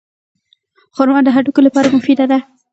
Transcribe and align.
خرما 0.95 1.19
د 1.25 1.29
هډوکو 1.35 1.61
لپاره 1.67 1.93
مفیده 1.95 2.25
ده. 2.31 2.37